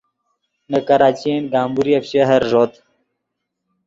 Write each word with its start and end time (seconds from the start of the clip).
نے 0.69 0.79
کراچین 0.89 1.41
گمبوریف 1.53 2.03
شہر 2.11 2.41
ݱوت 2.49 2.71